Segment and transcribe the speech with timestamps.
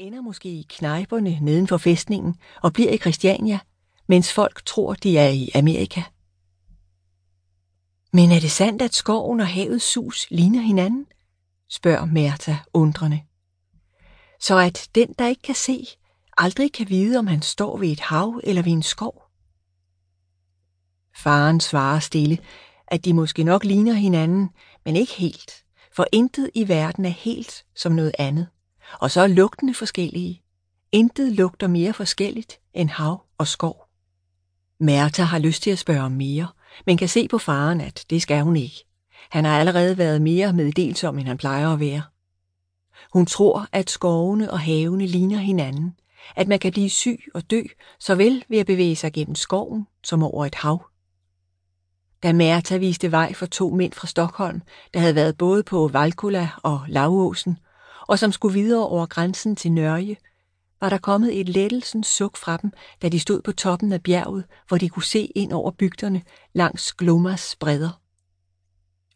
[0.00, 3.58] ender måske i knejperne neden for fæstningen og bliver i Christiania,
[4.06, 6.02] mens folk tror, de er i Amerika.
[8.12, 11.06] Men er det sandt, at skoven og havets sus ligner hinanden?
[11.68, 13.20] spørger Märta undrende.
[14.40, 15.86] Så at den, der ikke kan se,
[16.38, 19.22] aldrig kan vide, om han står ved et hav eller ved en skov?
[21.16, 22.38] Faren svarer stille,
[22.86, 24.50] at de måske nok ligner hinanden,
[24.84, 28.48] men ikke helt, for intet i verden er helt som noget andet.
[28.98, 30.42] Og så er lugtene forskellige.
[30.92, 33.88] Intet lugter mere forskelligt end hav og skov.
[34.80, 36.48] Mærta har lyst til at spørge om mere,
[36.86, 38.84] men kan se på faren, at det skal hun ikke.
[39.30, 42.02] Han har allerede været mere meddelsom, end han plejer at være.
[43.12, 45.94] Hun tror, at skovene og havene ligner hinanden,
[46.36, 47.62] at man kan blive syg og dø,
[47.98, 50.86] såvel ved at bevæge sig gennem skoven som over et hav.
[52.22, 54.62] Da Märta viste vej for to mænd fra Stockholm,
[54.94, 57.58] der havde været både på Valkula og Lavåsen,
[58.10, 60.16] og som skulle videre over grænsen til Nørje,
[60.80, 64.44] var der kommet et lettelsens suk fra dem, da de stod på toppen af bjerget,
[64.68, 68.00] hvor de kunne se ind over bygderne langs Glomas bredder.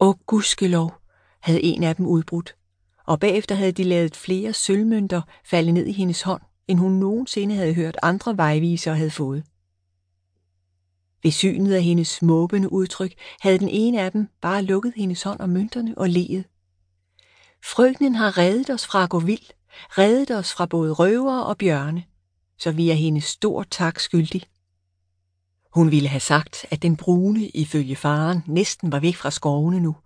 [0.00, 0.94] Åh, gudskelov,
[1.40, 2.56] havde en af dem udbrudt,
[3.06, 7.54] og bagefter havde de lavet flere sølvmønter falde ned i hendes hånd, end hun nogensinde
[7.54, 9.44] havde hørt andre vejvisere havde fået.
[11.22, 15.40] Ved synet af hendes småbende udtryk havde den ene af dem bare lukket hendes hånd
[15.40, 16.44] om mønterne og leet.
[17.64, 19.50] Frøkenen har reddet os fra at gå vild,
[19.90, 22.04] reddet os fra både røvere og bjørne,
[22.58, 24.42] så vi er hende stor tak skyldig.
[25.74, 29.96] Hun ville have sagt, at den brune ifølge faren næsten var væk fra skovene nu,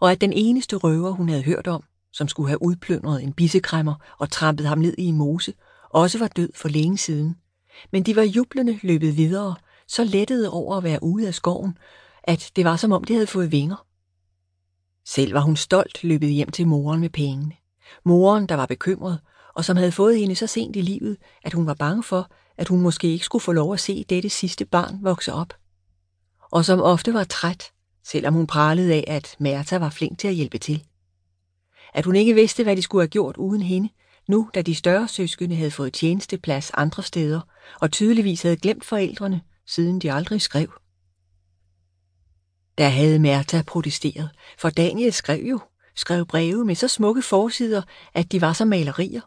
[0.00, 3.94] og at den eneste røver, hun havde hørt om, som skulle have udplyndret en bissekræmmer
[4.18, 5.54] og trampet ham ned i en mose,
[5.90, 7.36] også var død for længe siden.
[7.92, 9.54] Men de var jublende løbet videre,
[9.88, 11.78] så lettede over at være ude af skoven,
[12.22, 13.86] at det var som om de havde fået vinger.
[15.06, 17.52] Selv var hun stolt løbet hjem til moren med pengene.
[18.04, 19.20] Moren, der var bekymret,
[19.54, 22.68] og som havde fået hende så sent i livet, at hun var bange for, at
[22.68, 25.54] hun måske ikke skulle få lov at se dette sidste barn vokse op.
[26.52, 27.64] Og som ofte var træt,
[28.04, 30.84] selvom hun pralede af, at Märta var flink til at hjælpe til.
[31.94, 33.88] At hun ikke vidste, hvad de skulle have gjort uden hende,
[34.28, 37.40] nu da de større søskende havde fået tjenesteplads andre steder,
[37.80, 40.79] og tydeligvis havde glemt forældrene, siden de aldrig skrev.
[42.80, 45.60] Der havde Märta protesteret, for Daniel skrev jo,
[45.96, 47.82] skrev breve med så smukke forsider,
[48.14, 49.20] at de var som malerier,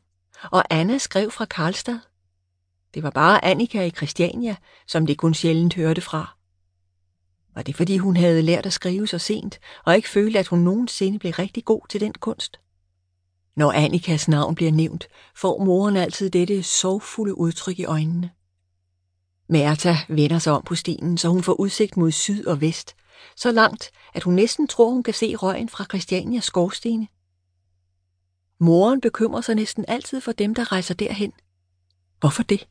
[0.51, 1.99] og Anna skrev fra Karlstad.
[2.93, 4.55] Det var bare Annika i Christiania,
[4.87, 6.37] som det kun sjældent hørte fra.
[7.55, 10.59] Var det fordi hun havde lært at skrive så sent, og ikke følte, at hun
[10.59, 12.59] nogensinde blev rigtig god til den kunst?
[13.55, 18.29] Når Annikas navn bliver nævnt, får moren altid dette sorgfulde udtryk i øjnene.
[19.49, 22.95] Mærta vender sig om på stenen, så hun får udsigt mod syd og vest,
[23.35, 27.07] så langt, at hun næsten tror, hun kan se røgen fra Christianias skorstene.
[28.59, 31.33] Moren bekymrer sig næsten altid for dem, der rejser derhen.
[32.19, 32.67] Hvorfor det?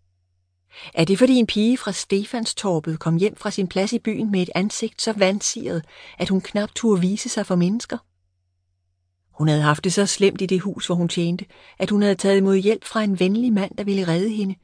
[0.94, 4.42] Er det fordi en pige fra Stefanstorpet kom hjem fra sin plads i byen med
[4.42, 5.84] et ansigt så vandsiret,
[6.18, 7.98] at hun knap turde vise sig for mennesker?
[9.32, 11.44] Hun havde haft det så slemt i det hus, hvor hun tjente,
[11.78, 14.54] at hun havde taget imod hjælp fra en venlig mand, der ville redde hende,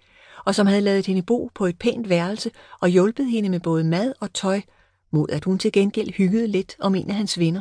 [0.44, 2.50] og som havde lavet hende bo på et pænt værelse
[2.80, 4.60] og hjulpet hende med både mad og tøj,
[5.10, 7.60] mod at hun til gengæld hyggede lidt om en af hans venner.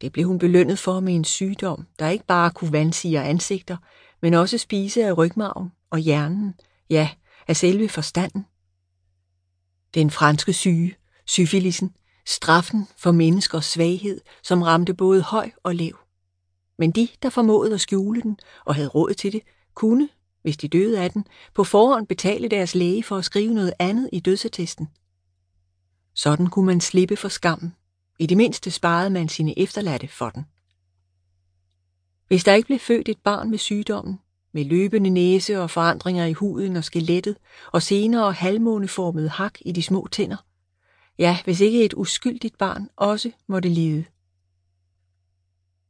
[0.00, 3.76] Det blev hun belønnet for med en sygdom, der ikke bare kunne vandsige ansigter,
[4.22, 6.54] men også spise af rygmarven og hjernen,
[6.90, 7.10] ja,
[7.48, 8.46] af selve forstanden.
[9.94, 10.96] Den franske syge,
[11.26, 11.96] syfilisen,
[12.26, 15.98] straffen for menneskers svaghed, som ramte både høj og lav.
[16.78, 19.42] Men de, der formåede at skjule den og havde råd til det,
[19.74, 20.08] kunne,
[20.42, 21.24] hvis de døde af den,
[21.54, 24.88] på forhånd betale deres læge for at skrive noget andet i dødsattesten.
[26.22, 27.74] Sådan kunne man slippe for skammen.
[28.18, 30.46] I det mindste sparede man sine efterladte for den.
[32.28, 34.20] Hvis der ikke blev født et barn med sygdommen,
[34.52, 37.36] med løbende næse og forandringer i huden og skelettet,
[37.72, 40.36] og senere halvmåneformede hak i de små tænder,
[41.18, 44.04] ja, hvis ikke et uskyldigt barn også måtte lide.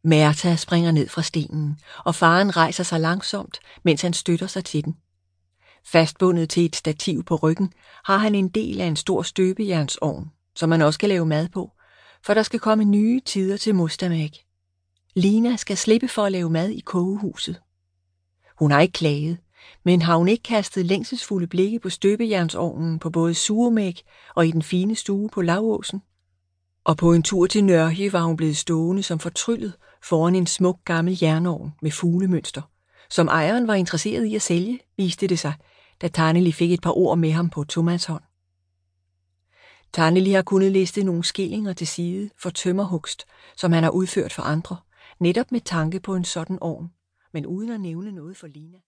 [0.05, 4.85] Mærta springer ned fra stenen, og faren rejser sig langsomt, mens han støtter sig til
[4.85, 4.97] den.
[5.85, 7.73] Fastbundet til et stativ på ryggen
[8.05, 11.71] har han en del af en stor støbejernsovn, som man også kan lave mad på,
[12.25, 14.31] for der skal komme nye tider til Mustamag.
[15.15, 17.61] Lina skal slippe for at lave mad i kogehuset.
[18.59, 19.39] Hun har ikke klaget,
[19.85, 24.03] men har hun ikke kastet længselsfulde blikke på støbejernsovnen på både Suremæk
[24.35, 26.03] og i den fine stue på Lavåsen?
[26.85, 29.73] Og på en tur til Nørhe var hun blevet stående som fortryllet
[30.03, 32.63] foran en smuk gammel jernovn med fuglemønster,
[33.11, 35.55] som ejeren var interesseret i at sælge, viste det sig,
[36.03, 38.23] da Tarneli fik et par ord med ham på Thomas hånd.
[39.93, 43.25] Tarneli har kunnet liste nogle skillinger til side for tømmerhugst,
[43.57, 44.77] som han har udført for andre,
[45.19, 46.93] netop med tanke på en sådan ovn,
[47.33, 48.79] men uden at nævne noget for Lina.